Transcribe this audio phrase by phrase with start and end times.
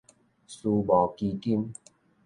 [0.47, 1.71] 私募基金